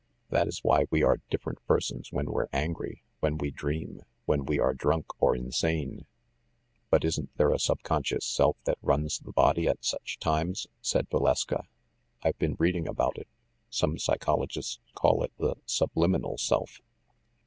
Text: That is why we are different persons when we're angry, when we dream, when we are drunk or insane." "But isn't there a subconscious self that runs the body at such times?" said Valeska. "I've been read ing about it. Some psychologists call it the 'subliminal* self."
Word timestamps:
That 0.31 0.47
is 0.47 0.63
why 0.63 0.87
we 0.89 1.03
are 1.03 1.21
different 1.29 1.63
persons 1.67 2.11
when 2.11 2.25
we're 2.25 2.47
angry, 2.51 3.03
when 3.19 3.37
we 3.37 3.51
dream, 3.51 4.01
when 4.25 4.45
we 4.45 4.59
are 4.59 4.73
drunk 4.73 5.05
or 5.21 5.35
insane." 5.35 6.07
"But 6.89 7.05
isn't 7.05 7.29
there 7.37 7.51
a 7.53 7.59
subconscious 7.59 8.25
self 8.25 8.57
that 8.63 8.79
runs 8.81 9.19
the 9.19 9.31
body 9.31 9.67
at 9.67 9.85
such 9.85 10.17
times?" 10.17 10.65
said 10.81 11.07
Valeska. 11.11 11.65
"I've 12.23 12.39
been 12.39 12.55
read 12.57 12.77
ing 12.77 12.87
about 12.87 13.19
it. 13.19 13.27
Some 13.69 13.99
psychologists 13.99 14.79
call 14.95 15.21
it 15.21 15.33
the 15.37 15.53
'subliminal* 15.67 16.39
self." 16.39 16.79